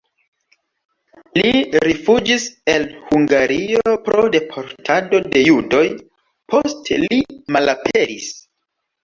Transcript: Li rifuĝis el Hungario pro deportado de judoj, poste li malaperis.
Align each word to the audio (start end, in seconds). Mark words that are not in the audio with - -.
Li 1.39 1.59
rifuĝis 1.83 2.45
el 2.73 2.87
Hungario 3.09 3.93
pro 4.09 4.25
deportado 4.37 5.21
de 5.37 5.45
judoj, 5.49 5.85
poste 6.55 6.99
li 7.07 7.21
malaperis. 7.59 8.35